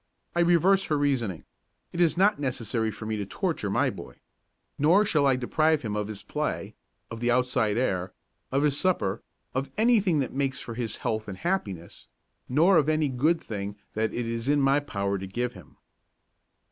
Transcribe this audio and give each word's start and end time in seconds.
I 0.35 0.39
reverse 0.39 0.85
her 0.85 0.97
reasoning: 0.97 1.45
It 1.93 2.01
is 2.01 2.17
not 2.17 2.39
necessary 2.39 2.89
for 2.89 3.05
me 3.05 3.17
to 3.17 3.23
so 3.23 3.27
torture 3.29 3.69
my 3.69 3.91
boy. 3.91 4.15
Nor 4.79 5.05
shall 5.05 5.27
I 5.27 5.35
deprive 5.35 5.83
him 5.83 5.95
of 5.95 6.07
his 6.07 6.23
play, 6.23 6.73
of 7.11 7.19
the 7.19 7.29
outside 7.29 7.77
air, 7.77 8.11
of 8.51 8.63
his 8.63 8.79
supper, 8.79 9.21
of 9.53 9.69
anything 9.77 10.17
that 10.17 10.33
makes 10.33 10.59
for 10.59 10.73
his 10.73 10.97
health 11.05 11.27
and 11.27 11.37
happiness, 11.37 12.07
nor 12.49 12.79
of 12.79 12.89
any 12.89 13.09
good 13.09 13.39
thing 13.39 13.75
that 13.93 14.11
it 14.11 14.25
is 14.25 14.49
in 14.49 14.59
my 14.59 14.79
power 14.79 15.19
to 15.19 15.27
give 15.27 15.53
him. 15.53 15.77